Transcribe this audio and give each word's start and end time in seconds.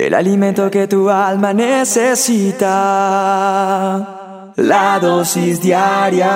el 0.00 0.14
alimento 0.14 0.70
que 0.70 0.86
tu 0.88 1.10
alma 1.10 1.52
necesita, 1.52 2.62
la 4.56 4.98
dosis 4.98 5.60
diaria. 5.60 6.28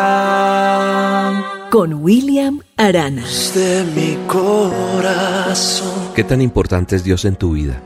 Con 1.71 1.95
William 1.95 2.61
Arana. 2.77 3.25
De 3.55 3.85
mi 3.97 4.19
corazón. 4.27 6.13
¿Qué 6.15 6.25
tan 6.25 6.43
importante 6.43 6.97
es 6.97 7.05
Dios 7.05 7.25
en 7.25 7.37
tu 7.37 7.53
vida? 7.53 7.81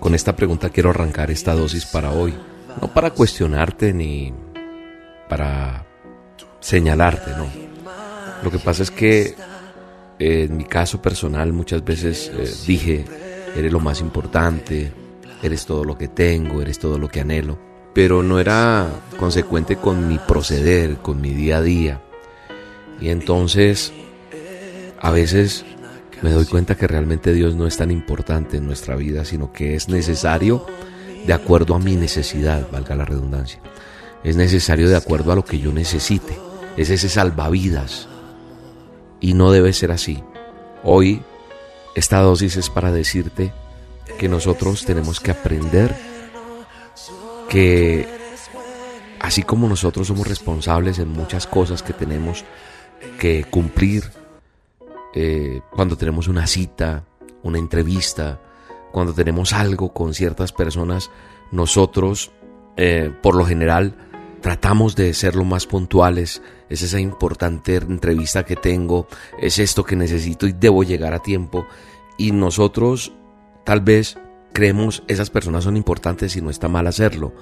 Con 0.00 0.16
esta 0.16 0.34
pregunta 0.34 0.70
quiero 0.70 0.90
arrancar 0.90 1.30
esta 1.30 1.54
dosis 1.54 1.86
para 1.86 2.10
hoy. 2.10 2.34
No 2.80 2.88
para 2.88 3.10
cuestionarte 3.10 3.92
ni 3.92 4.34
para 5.28 5.86
señalarte, 6.58 7.30
no. 7.36 7.46
Lo 8.42 8.50
que 8.50 8.58
pasa 8.58 8.82
es 8.82 8.90
que 8.90 9.36
eh, 10.18 10.46
en 10.48 10.56
mi 10.56 10.64
caso 10.64 11.00
personal 11.00 11.52
muchas 11.52 11.84
veces 11.84 12.32
eh, 12.34 12.50
dije, 12.66 13.04
eres 13.54 13.72
lo 13.72 13.78
más 13.80 14.00
importante, 14.00 14.92
eres 15.42 15.66
todo 15.66 15.84
lo 15.84 15.96
que 15.96 16.08
tengo, 16.08 16.62
eres 16.62 16.78
todo 16.78 16.98
lo 16.98 17.08
que 17.08 17.20
anhelo, 17.20 17.58
pero 17.94 18.22
no 18.22 18.38
era 18.38 18.88
consecuente 19.18 19.76
con 19.76 20.08
mi 20.08 20.18
proceder, 20.18 20.98
con 20.98 21.20
mi 21.20 21.30
día 21.30 21.58
a 21.58 21.62
día. 21.62 22.02
Y 23.00 23.08
entonces, 23.08 23.92
a 25.00 25.10
veces 25.10 25.64
me 26.22 26.30
doy 26.30 26.44
cuenta 26.44 26.74
que 26.74 26.86
realmente 26.86 27.32
Dios 27.32 27.54
no 27.54 27.66
es 27.66 27.76
tan 27.76 27.90
importante 27.90 28.58
en 28.58 28.66
nuestra 28.66 28.96
vida, 28.96 29.24
sino 29.24 29.52
que 29.52 29.74
es 29.74 29.88
necesario 29.88 30.66
de 31.26 31.32
acuerdo 31.32 31.74
a 31.74 31.78
mi 31.78 31.96
necesidad, 31.96 32.68
valga 32.70 32.94
la 32.94 33.04
redundancia. 33.04 33.60
Es 34.22 34.36
necesario 34.36 34.88
de 34.88 34.96
acuerdo 34.96 35.32
a 35.32 35.34
lo 35.34 35.44
que 35.44 35.58
yo 35.58 35.72
necesite. 35.72 36.36
Es 36.76 36.90
ese 36.90 37.08
salvavidas. 37.08 38.08
Y 39.18 39.34
no 39.34 39.50
debe 39.50 39.72
ser 39.72 39.92
así. 39.92 40.22
Hoy, 40.82 41.22
esta 41.94 42.20
dosis 42.20 42.56
es 42.56 42.68
para 42.68 42.92
decirte 42.92 43.52
que 44.20 44.28
nosotros 44.28 44.84
tenemos 44.84 45.18
que 45.18 45.30
aprender 45.30 45.96
que 47.48 48.06
así 49.18 49.42
como 49.44 49.66
nosotros 49.66 50.08
somos 50.08 50.28
responsables 50.28 50.98
en 50.98 51.08
muchas 51.08 51.46
cosas 51.46 51.82
que 51.82 51.94
tenemos 51.94 52.44
que 53.18 53.44
cumplir, 53.44 54.04
eh, 55.14 55.62
cuando 55.70 55.96
tenemos 55.96 56.28
una 56.28 56.46
cita, 56.46 57.06
una 57.42 57.56
entrevista, 57.56 58.38
cuando 58.92 59.14
tenemos 59.14 59.54
algo 59.54 59.94
con 59.94 60.12
ciertas 60.12 60.52
personas, 60.52 61.10
nosotros, 61.50 62.30
eh, 62.76 63.10
por 63.22 63.34
lo 63.34 63.46
general, 63.46 63.94
tratamos 64.42 64.96
de 64.96 65.14
ser 65.14 65.34
lo 65.34 65.44
más 65.46 65.64
puntuales. 65.64 66.42
Es 66.68 66.82
esa 66.82 67.00
importante 67.00 67.76
entrevista 67.76 68.44
que 68.44 68.56
tengo, 68.56 69.08
es 69.38 69.58
esto 69.58 69.82
que 69.82 69.96
necesito 69.96 70.46
y 70.46 70.52
debo 70.52 70.84
llegar 70.84 71.14
a 71.14 71.22
tiempo. 71.22 71.66
Y 72.18 72.32
nosotros, 72.32 73.14
tal 73.70 73.82
vez, 73.82 74.18
creemos 74.52 75.04
esas 75.06 75.30
personas 75.30 75.62
son 75.62 75.76
importantes 75.76 76.34
y 76.34 76.42
no 76.42 76.50
está 76.50 76.66
mal 76.66 76.88
hacerlo. 76.88 77.32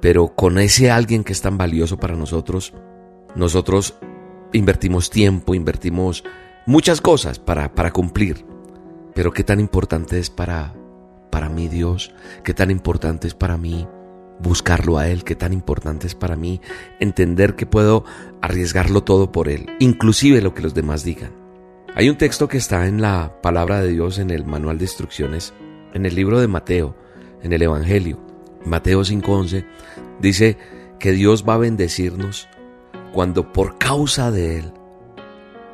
Pero 0.00 0.34
con 0.34 0.58
ese 0.58 0.90
alguien 0.90 1.22
que 1.22 1.32
es 1.32 1.42
tan 1.42 1.56
valioso 1.56 1.96
para 1.96 2.16
nosotros, 2.16 2.74
nosotros 3.36 3.94
invertimos 4.52 5.10
tiempo, 5.10 5.54
invertimos 5.54 6.24
muchas 6.66 7.00
cosas 7.00 7.38
para, 7.38 7.72
para 7.72 7.92
cumplir. 7.92 8.44
Pero 9.14 9.30
qué 9.30 9.44
tan 9.44 9.60
importante 9.60 10.18
es 10.18 10.28
para, 10.28 10.74
para 11.30 11.48
mí 11.48 11.68
Dios, 11.68 12.12
qué 12.42 12.52
tan 12.52 12.72
importante 12.72 13.28
es 13.28 13.34
para 13.34 13.56
mí 13.56 13.86
buscarlo 14.40 14.98
a 14.98 15.06
Él, 15.06 15.22
qué 15.22 15.36
tan 15.36 15.52
importante 15.52 16.08
es 16.08 16.16
para 16.16 16.34
mí 16.34 16.60
entender 16.98 17.54
que 17.54 17.66
puedo 17.66 18.04
arriesgarlo 18.42 19.04
todo 19.04 19.30
por 19.30 19.48
Él, 19.48 19.66
inclusive 19.78 20.42
lo 20.42 20.52
que 20.52 20.62
los 20.62 20.74
demás 20.74 21.04
digan. 21.04 21.39
Hay 21.96 22.08
un 22.08 22.16
texto 22.16 22.46
que 22.46 22.56
está 22.56 22.86
en 22.86 23.00
la 23.00 23.40
palabra 23.42 23.82
de 23.82 23.88
Dios 23.88 24.18
en 24.18 24.30
el 24.30 24.46
manual 24.46 24.78
de 24.78 24.84
instrucciones, 24.84 25.52
en 25.92 26.06
el 26.06 26.14
libro 26.14 26.40
de 26.40 26.46
Mateo, 26.46 26.96
en 27.42 27.52
el 27.52 27.62
Evangelio, 27.62 28.20
Mateo 28.64 29.04
5:11, 29.04 29.64
dice 30.20 30.56
que 31.00 31.10
Dios 31.10 31.44
va 31.46 31.54
a 31.54 31.58
bendecirnos 31.58 32.48
cuando 33.12 33.52
por 33.52 33.76
causa 33.76 34.30
de 34.30 34.58
Él, 34.58 34.72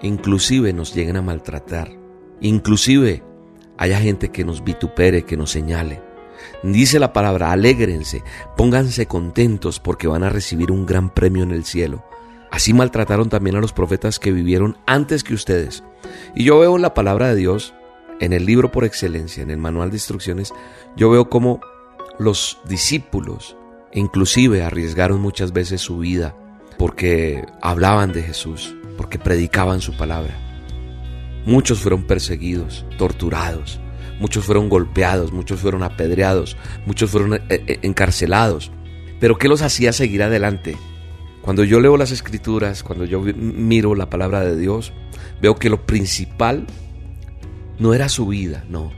inclusive 0.01 0.73
nos 0.73 0.95
lleguen 0.95 1.17
a 1.17 1.23
maltratar, 1.23 1.91
inclusive 2.41 3.23
haya 3.77 3.99
gente 3.99 4.31
que 4.31 4.45
nos 4.45 4.65
vitupere, 4.65 5.25
que 5.25 5.37
nos 5.37 5.51
señale. 5.51 6.03
Dice 6.63 6.99
la 6.99 7.13
palabra, 7.13 7.53
alégrense, 7.53 8.23
pónganse 8.57 9.07
contentos 9.07 9.81
porque 9.81 10.09
van 10.09 10.23
a 10.23 10.31
recibir 10.31 10.71
un 10.71 10.87
gran 10.87 11.11
premio 11.11 11.43
en 11.43 11.51
el 11.51 11.65
cielo. 11.65 12.05
Así 12.56 12.72
maltrataron 12.72 13.28
también 13.28 13.56
a 13.56 13.61
los 13.61 13.75
profetas 13.75 14.19
que 14.19 14.33
vivieron 14.33 14.78
antes 14.87 15.22
que 15.22 15.34
ustedes. 15.34 15.84
Y 16.34 16.44
yo 16.44 16.59
veo 16.59 16.75
en 16.77 16.81
la 16.81 16.94
palabra 16.94 17.28
de 17.28 17.34
Dios, 17.34 17.75
en 18.19 18.33
el 18.33 18.47
libro 18.47 18.72
por 18.72 18.87
excelencia, 18.87 19.43
en 19.43 19.50
el 19.50 19.59
manual 19.59 19.91
de 19.91 19.97
instrucciones, 19.97 20.55
yo 20.97 21.11
veo 21.11 21.28
cómo 21.28 21.61
los 22.19 22.59
discípulos 22.66 23.59
inclusive 23.93 24.62
arriesgaron 24.62 25.21
muchas 25.21 25.53
veces 25.53 25.83
su 25.83 25.99
vida 25.99 26.34
porque 26.78 27.45
hablaban 27.61 28.15
de 28.15 28.22
Jesús, 28.22 28.75
porque 28.97 29.19
predicaban 29.19 29.83
su 29.83 29.95
palabra. 29.95 30.34
Muchos 31.45 31.81
fueron 31.81 32.06
perseguidos, 32.06 32.87
torturados, 32.97 33.81
muchos 34.19 34.47
fueron 34.47 34.71
golpeados, 34.71 35.31
muchos 35.31 35.61
fueron 35.61 35.83
apedreados, 35.83 36.56
muchos 36.87 37.11
fueron 37.11 37.34
eh, 37.34 37.43
eh, 37.50 37.81
encarcelados. 37.83 38.71
Pero 39.21 39.37
¿qué 39.37 39.47
los 39.47 39.61
hacía 39.61 39.93
seguir 39.93 40.22
adelante? 40.22 40.78
Cuando 41.47 41.62
yo 41.62 41.79
leo 41.79 41.97
las 41.97 42.11
escrituras, 42.11 42.83
cuando 42.83 43.05
yo 43.05 43.21
miro 43.21 43.95
la 43.95 44.11
palabra 44.11 44.41
de 44.41 44.57
Dios, 44.57 44.93
veo 45.41 45.55
que 45.55 45.71
lo 45.71 45.87
principal 45.87 46.67
no 47.79 47.95
era 47.95 48.09
su 48.09 48.27
vida, 48.27 48.65
no, 48.69 48.91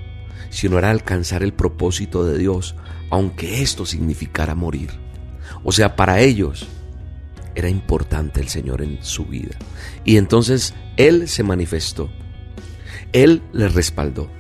sino 0.48 0.78
era 0.78 0.88
alcanzar 0.88 1.42
el 1.42 1.52
propósito 1.52 2.24
de 2.24 2.38
Dios, 2.38 2.74
aunque 3.10 3.60
esto 3.60 3.84
significara 3.84 4.54
morir. 4.54 4.88
O 5.62 5.72
sea, 5.72 5.94
para 5.94 6.20
ellos 6.20 6.66
era 7.54 7.68
importante 7.68 8.40
el 8.40 8.48
Señor 8.48 8.80
en 8.80 8.96
su 9.02 9.26
vida. 9.26 9.54
Y 10.06 10.16
entonces 10.16 10.72
Él 10.96 11.28
se 11.28 11.42
manifestó. 11.42 12.08
Él 13.12 13.42
les 13.52 13.74
respaldó. 13.74 14.30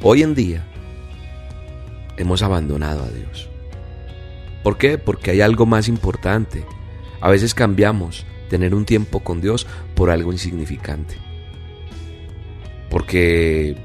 Hoy 0.00 0.22
en 0.22 0.36
día 0.36 0.64
hemos 2.18 2.44
abandonado 2.44 3.02
a 3.02 3.08
Dios. 3.08 3.48
¿Por 4.62 4.78
qué? 4.78 4.96
Porque 4.96 5.32
hay 5.32 5.40
algo 5.40 5.66
más 5.66 5.88
importante. 5.88 6.64
A 7.24 7.30
veces 7.30 7.54
cambiamos 7.54 8.26
tener 8.50 8.74
un 8.74 8.84
tiempo 8.84 9.20
con 9.20 9.40
Dios 9.40 9.66
por 9.94 10.10
algo 10.10 10.30
insignificante. 10.30 11.16
Porque 12.90 13.78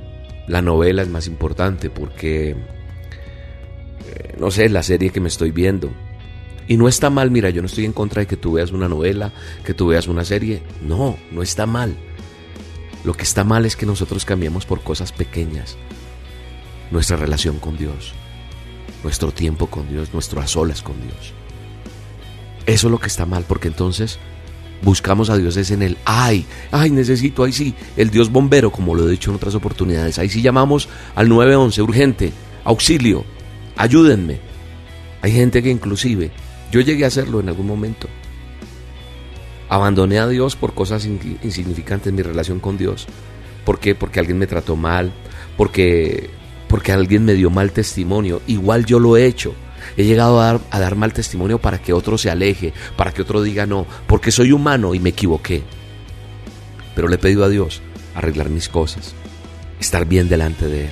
la 0.49 0.61
novela 0.61 1.03
es 1.03 1.07
más 1.07 1.25
importante, 1.25 1.89
porque, 1.89 2.49
eh, 2.49 4.35
no 4.37 4.51
sé, 4.51 4.67
la 4.67 4.83
serie 4.83 5.11
que 5.11 5.21
me 5.21 5.29
estoy 5.29 5.51
viendo. 5.51 5.89
Y 6.67 6.75
no 6.75 6.89
está 6.89 7.09
mal, 7.09 7.31
mira, 7.31 7.49
yo 7.49 7.61
no 7.61 7.67
estoy 7.67 7.85
en 7.85 7.93
contra 7.93 8.19
de 8.19 8.27
que 8.27 8.35
tú 8.35 8.51
veas 8.51 8.73
una 8.73 8.89
novela, 8.89 9.31
que 9.63 9.73
tú 9.73 9.87
veas 9.87 10.09
una 10.09 10.25
serie. 10.25 10.61
No, 10.81 11.15
no 11.31 11.41
está 11.41 11.65
mal. 11.65 11.95
Lo 13.05 13.13
que 13.13 13.23
está 13.23 13.45
mal 13.45 13.65
es 13.65 13.77
que 13.77 13.85
nosotros 13.85 14.25
cambiamos 14.25 14.65
por 14.65 14.81
cosas 14.81 15.13
pequeñas 15.13 15.77
nuestra 16.91 17.15
relación 17.15 17.57
con 17.59 17.77
Dios, 17.77 18.11
nuestro 19.01 19.31
tiempo 19.31 19.67
con 19.67 19.87
Dios, 19.87 20.13
nuestro 20.13 20.41
a 20.41 20.47
solas 20.47 20.81
con 20.81 21.01
Dios. 21.01 21.38
Eso 22.69 22.85
es 22.85 22.91
lo 22.91 22.99
que 22.99 23.07
está 23.07 23.25
mal, 23.25 23.45
porque 23.47 23.67
entonces 23.67 24.19
buscamos 24.83 25.31
a 25.31 25.37
Dios 25.37 25.57
es 25.57 25.71
en 25.71 25.81
el 25.81 25.97
ay, 26.05 26.45
ay, 26.71 26.91
necesito, 26.91 27.43
ay 27.43 27.51
sí, 27.51 27.73
el 27.97 28.11
Dios 28.11 28.31
bombero, 28.31 28.71
como 28.71 28.93
lo 28.93 29.07
he 29.07 29.11
dicho 29.11 29.31
en 29.31 29.37
otras 29.37 29.55
oportunidades. 29.55 30.19
Ahí 30.19 30.29
sí 30.29 30.43
llamamos 30.43 30.87
al 31.15 31.27
911, 31.29 31.81
urgente, 31.81 32.31
auxilio, 32.63 33.25
ayúdenme. 33.75 34.39
Hay 35.23 35.31
gente 35.31 35.63
que 35.63 35.71
inclusive, 35.71 36.29
yo 36.71 36.81
llegué 36.81 37.05
a 37.05 37.07
hacerlo 37.07 37.39
en 37.39 37.49
algún 37.49 37.65
momento. 37.65 38.07
Abandoné 39.67 40.19
a 40.19 40.27
Dios 40.27 40.55
por 40.55 40.75
cosas 40.75 41.05
insignificantes 41.05 42.09
en 42.09 42.15
mi 42.15 42.21
relación 42.21 42.59
con 42.59 42.77
Dios. 42.77 43.07
¿Por 43.65 43.79
qué? 43.79 43.95
Porque 43.95 44.19
alguien 44.19 44.37
me 44.37 44.45
trató 44.45 44.75
mal, 44.75 45.11
porque, 45.57 46.29
porque 46.67 46.91
alguien 46.91 47.25
me 47.25 47.33
dio 47.33 47.49
mal 47.49 47.71
testimonio. 47.71 48.43
Igual 48.45 48.85
yo 48.85 48.99
lo 48.99 49.17
he 49.17 49.25
hecho. 49.25 49.55
He 49.99 50.05
llegado 50.05 50.39
a 50.39 50.61
dar, 50.71 50.95
mal 50.95 51.11
testimonio 51.11 51.59
para 51.59 51.81
que 51.81 51.91
otro 51.91 52.17
se 52.17 52.31
aleje, 52.31 52.71
para 52.95 53.11
que 53.11 53.21
otro 53.21 53.41
diga 53.41 53.65
no, 53.65 53.85
porque 54.07 54.31
soy 54.31 54.53
humano 54.53 54.95
y 54.95 55.01
me 55.01 55.09
equivoqué. 55.09 55.61
Pero 56.95 57.09
le 57.09 57.15
he 57.15 57.19
pedido 57.19 57.43
a 57.43 57.49
Dios 57.49 57.81
arreglar 58.15 58.49
mis 58.49 58.69
cosas, 58.69 59.13
estar 59.77 60.05
bien 60.05 60.29
delante 60.29 60.67
de 60.67 60.85
Él. 60.85 60.91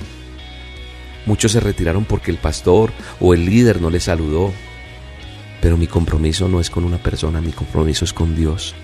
Muchos 1.24 1.52
se 1.52 1.60
retiraron 1.60 2.04
porque 2.04 2.30
el 2.30 2.36
pastor 2.36 2.92
o 3.18 3.32
el 3.32 3.46
líder 3.46 3.80
no 3.80 3.88
les 3.88 4.04
saludó, 4.04 4.52
pero 5.62 5.78
mi 5.78 5.86
compromiso 5.86 6.46
no 6.46 6.60
es 6.60 6.68
con 6.68 6.84
una 6.84 6.98
persona, 6.98 7.40
mi 7.40 7.52
compromiso 7.52 8.04
es 8.04 8.12
con 8.12 8.36
Dios. 8.36 8.74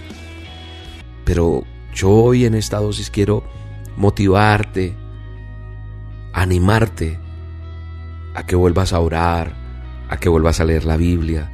Pero 1.26 1.64
yo 1.92 2.08
hoy 2.08 2.46
en 2.46 2.54
esta 2.54 2.78
dosis 2.78 3.10
quiero 3.10 3.44
motivarte, 3.98 4.96
animarte 6.32 7.18
a 8.34 8.46
que 8.46 8.56
vuelvas 8.56 8.94
a 8.94 9.00
orar, 9.00 9.63
a 10.14 10.16
que 10.16 10.28
vuelvas 10.28 10.60
a 10.60 10.64
leer 10.64 10.84
la 10.84 10.96
Biblia, 10.96 11.50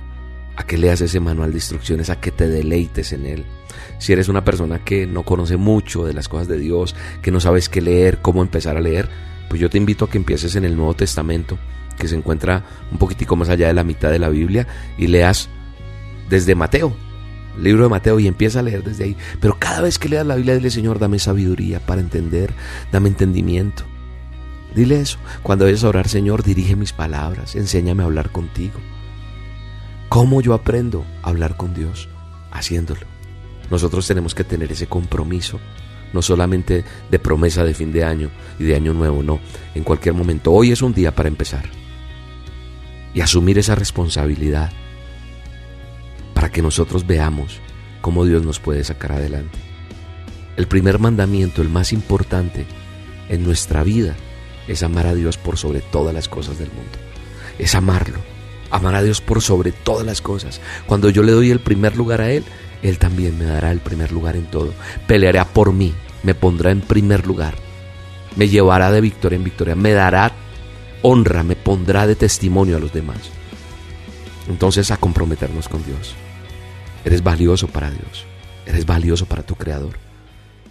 a 0.56 0.64
que 0.64 0.76
leas 0.76 1.00
ese 1.00 1.18
manual 1.18 1.50
de 1.50 1.56
instrucciones, 1.56 2.10
a 2.10 2.20
que 2.20 2.30
te 2.30 2.46
deleites 2.46 3.12
en 3.12 3.24
él. 3.24 3.44
Si 3.98 4.12
eres 4.12 4.28
una 4.28 4.44
persona 4.44 4.84
que 4.84 5.06
no 5.06 5.22
conoce 5.22 5.56
mucho 5.56 6.04
de 6.04 6.12
las 6.12 6.28
cosas 6.28 6.46
de 6.46 6.58
Dios, 6.58 6.94
que 7.22 7.30
no 7.30 7.40
sabes 7.40 7.68
qué 7.68 7.80
leer, 7.80 8.18
cómo 8.20 8.42
empezar 8.42 8.76
a 8.76 8.80
leer, 8.80 9.08
pues 9.48 9.60
yo 9.60 9.70
te 9.70 9.78
invito 9.78 10.04
a 10.04 10.10
que 10.10 10.18
empieces 10.18 10.56
en 10.56 10.64
el 10.64 10.76
Nuevo 10.76 10.94
Testamento 10.94 11.58
que 11.98 12.08
se 12.08 12.16
encuentra 12.16 12.64
un 12.90 12.98
poquitico 12.98 13.36
más 13.36 13.48
allá 13.48 13.68
de 13.68 13.74
la 13.74 13.84
mitad 13.84 14.10
de 14.10 14.18
la 14.18 14.30
Biblia, 14.30 14.66
y 14.98 15.06
leas 15.06 15.48
desde 16.28 16.54
Mateo, 16.54 16.94
libro 17.58 17.84
de 17.84 17.90
Mateo, 17.90 18.18
y 18.18 18.26
empieza 18.26 18.60
a 18.60 18.62
leer 18.62 18.82
desde 18.82 19.04
ahí. 19.04 19.16
Pero 19.40 19.56
cada 19.58 19.82
vez 19.82 19.98
que 19.98 20.08
leas 20.08 20.26
la 20.26 20.34
Biblia, 20.34 20.54
dile, 20.54 20.70
Señor, 20.70 20.98
dame 20.98 21.18
sabiduría 21.18 21.78
para 21.80 22.00
entender, 22.00 22.52
dame 22.90 23.08
entendimiento. 23.08 23.84
Dile 24.74 25.00
eso. 25.00 25.18
Cuando 25.42 25.64
vayas 25.64 25.84
a 25.84 25.88
orar, 25.88 26.08
Señor, 26.08 26.42
dirige 26.42 26.76
mis 26.76 26.92
palabras, 26.92 27.56
enséñame 27.56 28.02
a 28.02 28.06
hablar 28.06 28.30
contigo. 28.30 28.78
¿Cómo 30.08 30.40
yo 30.40 30.54
aprendo 30.54 31.04
a 31.22 31.28
hablar 31.30 31.56
con 31.56 31.74
Dios? 31.74 32.08
Haciéndolo. 32.50 33.06
Nosotros 33.70 34.06
tenemos 34.06 34.34
que 34.34 34.44
tener 34.44 34.72
ese 34.72 34.86
compromiso, 34.86 35.60
no 36.12 36.22
solamente 36.22 36.84
de 37.10 37.18
promesa 37.18 37.64
de 37.64 37.74
fin 37.74 37.92
de 37.92 38.04
año 38.04 38.30
y 38.58 38.64
de 38.64 38.74
año 38.74 38.92
nuevo, 38.92 39.22
no, 39.22 39.40
en 39.74 39.84
cualquier 39.84 40.14
momento. 40.14 40.52
Hoy 40.52 40.72
es 40.72 40.82
un 40.82 40.92
día 40.92 41.14
para 41.14 41.28
empezar 41.28 41.64
y 43.14 43.20
asumir 43.20 43.58
esa 43.58 43.74
responsabilidad 43.74 44.72
para 46.34 46.50
que 46.50 46.62
nosotros 46.62 47.06
veamos 47.06 47.60
cómo 48.00 48.24
Dios 48.24 48.44
nos 48.44 48.58
puede 48.60 48.82
sacar 48.82 49.12
adelante. 49.12 49.58
El 50.56 50.66
primer 50.66 50.98
mandamiento, 50.98 51.62
el 51.62 51.68
más 51.68 51.92
importante 51.92 52.66
en 53.28 53.44
nuestra 53.44 53.84
vida, 53.84 54.16
es 54.70 54.84
amar 54.84 55.08
a 55.08 55.14
Dios 55.14 55.36
por 55.36 55.58
sobre 55.58 55.80
todas 55.80 56.14
las 56.14 56.28
cosas 56.28 56.60
del 56.60 56.68
mundo. 56.68 56.96
Es 57.58 57.74
amarlo, 57.74 58.20
amar 58.70 58.94
a 58.94 59.02
Dios 59.02 59.20
por 59.20 59.42
sobre 59.42 59.72
todas 59.72 60.06
las 60.06 60.20
cosas. 60.22 60.60
Cuando 60.86 61.10
yo 61.10 61.24
le 61.24 61.32
doy 61.32 61.50
el 61.50 61.58
primer 61.58 61.96
lugar 61.96 62.20
a 62.20 62.30
Él, 62.30 62.44
él 62.80 62.98
también 62.98 63.36
me 63.36 63.46
dará 63.46 63.72
el 63.72 63.80
primer 63.80 64.12
lugar 64.12 64.36
en 64.36 64.46
todo. 64.46 64.72
Peleará 65.08 65.44
por 65.44 65.72
mí, 65.72 65.92
me 66.22 66.36
pondrá 66.36 66.70
en 66.70 66.82
primer 66.82 67.26
lugar. 67.26 67.54
Me 68.36 68.48
llevará 68.48 68.92
de 68.92 69.00
victoria 69.00 69.36
en 69.36 69.44
victoria, 69.44 69.74
me 69.74 69.92
dará 69.92 70.30
honra, 71.02 71.42
me 71.42 71.56
pondrá 71.56 72.06
de 72.06 72.14
testimonio 72.14 72.76
a 72.76 72.80
los 72.80 72.92
demás. 72.92 73.18
Entonces 74.48 74.92
a 74.92 74.98
comprometernos 74.98 75.68
con 75.68 75.84
Dios. 75.84 76.14
Eres 77.04 77.24
valioso 77.24 77.66
para 77.66 77.90
Dios, 77.90 78.24
eres 78.66 78.86
valioso 78.86 79.26
para 79.26 79.42
tu 79.42 79.56
Creador. 79.56 79.98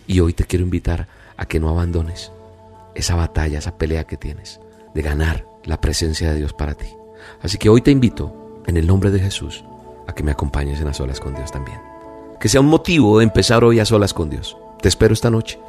Y 0.08 0.22
hoy 0.22 0.32
te 0.32 0.46
quiero 0.46 0.64
invitar 0.64 1.10
a 1.36 1.46
que 1.46 1.60
no 1.60 1.68
abandones 1.68 2.32
esa 2.96 3.16
batalla, 3.16 3.60
esa 3.60 3.78
pelea 3.78 4.06
que 4.06 4.18
tienes 4.18 4.60
de 4.94 5.02
ganar 5.02 5.46
la 5.64 5.80
presencia 5.80 6.32
de 6.32 6.38
Dios 6.38 6.54
para 6.54 6.76
ti. 6.76 6.88
Así 7.42 7.58
que 7.58 7.70
hoy 7.70 7.82
te 7.82 7.92
invito, 7.92 8.62
en 8.66 8.78
el 8.78 8.88
nombre 8.88 9.12
de 9.12 9.20
Jesús, 9.20 9.64
a 10.08 10.14
que 10.14 10.24
me 10.24 10.32
acompañes 10.32 10.80
en 10.80 10.86
las 10.86 11.00
olas 11.00 11.20
con 11.20 11.36
Dios 11.36 11.52
también 11.52 11.80
que 12.40 12.48
sea 12.48 12.62
un 12.62 12.68
motivo 12.68 13.20
de 13.20 13.26
empezar 13.26 13.64
hoy 13.64 13.80
a 13.80 13.86
solas 13.86 14.14
con 14.14 14.30
Dios. 14.30 14.58
Te 14.82 14.88
espero 14.88 15.14
esta 15.14 15.30
noche. 15.30 15.60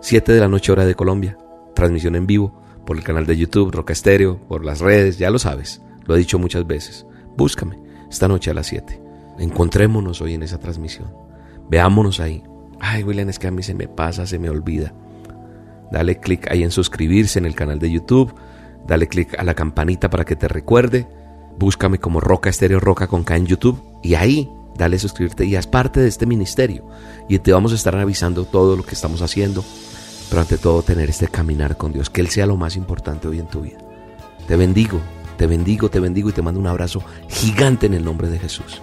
7 0.00 0.32
de 0.32 0.40
la 0.40 0.48
noche 0.48 0.70
hora 0.70 0.86
de 0.86 0.94
Colombia. 0.94 1.36
Transmisión 1.74 2.14
en 2.14 2.26
vivo 2.26 2.62
por 2.86 2.96
el 2.96 3.02
canal 3.02 3.26
de 3.26 3.36
YouTube, 3.36 3.72
Roca 3.72 3.92
Estéreo, 3.92 4.38
por 4.48 4.64
las 4.64 4.80
redes, 4.80 5.18
ya 5.18 5.30
lo 5.30 5.38
sabes. 5.38 5.82
Lo 6.04 6.14
he 6.14 6.18
dicho 6.18 6.38
muchas 6.38 6.66
veces. 6.66 7.04
Búscame 7.36 7.78
esta 8.08 8.28
noche 8.28 8.50
a 8.50 8.54
las 8.54 8.66
7. 8.68 9.00
Encontrémonos 9.38 10.20
hoy 10.20 10.34
en 10.34 10.44
esa 10.44 10.58
transmisión. 10.58 11.12
Veámonos 11.68 12.20
ahí. 12.20 12.44
Ay, 12.78 13.02
William, 13.02 13.28
es 13.28 13.38
que 13.38 13.48
a 13.48 13.52
mí 13.52 13.62
se 13.62 13.74
me 13.74 13.88
pasa, 13.88 14.26
se 14.26 14.38
me 14.38 14.50
olvida. 14.50 14.94
Dale 15.92 16.18
clic 16.18 16.50
ahí 16.50 16.62
en 16.62 16.70
suscribirse 16.70 17.38
en 17.38 17.44
el 17.44 17.54
canal 17.54 17.78
de 17.78 17.90
YouTube. 17.90 18.34
Dale 18.86 19.08
clic 19.08 19.38
a 19.38 19.44
la 19.44 19.52
campanita 19.52 20.08
para 20.08 20.24
que 20.24 20.36
te 20.36 20.48
recuerde. 20.48 21.06
Búscame 21.58 21.98
como 21.98 22.18
Roca 22.18 22.48
Estéreo 22.48 22.80
Roca 22.80 23.06
con 23.06 23.24
K 23.24 23.36
en 23.36 23.46
YouTube. 23.46 23.80
Y 24.02 24.14
ahí 24.14 24.50
dale 24.74 24.98
suscribirte 24.98 25.44
y 25.44 25.54
haz 25.54 25.66
parte 25.66 26.00
de 26.00 26.08
este 26.08 26.24
ministerio. 26.24 26.88
Y 27.28 27.38
te 27.38 27.52
vamos 27.52 27.72
a 27.72 27.74
estar 27.74 27.94
avisando 27.94 28.46
todo 28.46 28.74
lo 28.74 28.84
que 28.84 28.94
estamos 28.94 29.20
haciendo, 29.20 29.62
pero 30.30 30.40
ante 30.40 30.56
todo 30.56 30.82
tener 30.82 31.10
este 31.10 31.28
caminar 31.28 31.76
con 31.76 31.92
Dios, 31.92 32.08
que 32.08 32.22
Él 32.22 32.28
sea 32.28 32.46
lo 32.46 32.56
más 32.56 32.74
importante 32.76 33.28
hoy 33.28 33.38
en 33.38 33.46
tu 33.46 33.60
vida. 33.60 33.78
Te 34.48 34.56
bendigo, 34.56 34.98
te 35.36 35.46
bendigo, 35.46 35.90
te 35.90 36.00
bendigo 36.00 36.30
y 36.30 36.32
te 36.32 36.40
mando 36.40 36.58
un 36.58 36.68
abrazo 36.68 37.02
gigante 37.28 37.84
en 37.84 37.92
el 37.92 38.04
nombre 38.04 38.30
de 38.30 38.38
Jesús. 38.38 38.80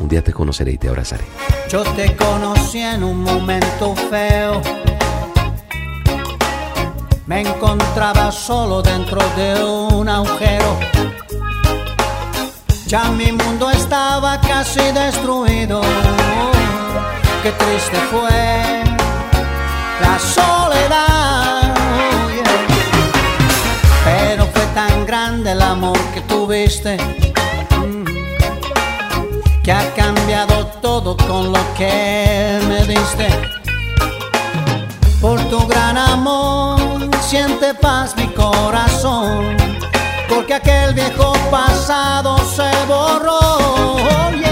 Un 0.00 0.08
día 0.08 0.22
te 0.22 0.32
conoceré 0.32 0.72
y 0.72 0.78
te 0.78 0.88
abrazaré. 0.88 1.24
Yo 1.68 1.82
te 1.94 2.14
conocí 2.14 2.78
en 2.78 3.02
un 3.02 3.20
momento 3.20 3.96
feo. 3.96 4.62
Me 7.26 7.40
encontraba 7.40 8.30
solo 8.32 8.82
dentro 8.82 9.20
de 9.36 9.64
un 9.64 10.08
agujero 10.08 10.78
ya 12.92 13.10
mi 13.10 13.32
mundo 13.32 13.70
estaba 13.70 14.38
casi 14.38 14.92
destruido. 14.92 15.80
Qué 17.42 17.50
triste 17.52 17.96
fue 18.10 18.84
la 20.02 20.18
soledad. 20.18 21.74
Pero 24.04 24.44
fue 24.44 24.66
tan 24.74 25.06
grande 25.06 25.52
el 25.52 25.62
amor 25.62 25.98
que 26.12 26.20
tuviste 26.20 26.98
que 29.64 29.72
ha 29.72 29.94
cambiado 29.94 30.66
todo 30.82 31.16
con 31.16 31.50
lo 31.50 31.60
que 31.78 32.60
me 32.68 32.84
diste. 32.84 33.28
Por 35.18 35.40
tu 35.48 35.66
gran 35.66 35.96
amor 35.96 36.81
siente 37.32 37.72
paz 37.72 38.14
mi 38.14 38.26
corazón 38.34 39.56
porque 40.28 40.52
aquel 40.52 40.92
viejo 40.92 41.32
pasado 41.50 42.36
se 42.44 42.70
borró. 42.86 43.38
Oh. 43.40 44.51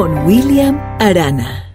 Con 0.00 0.24
William 0.24 0.80
Arana. 0.98 1.69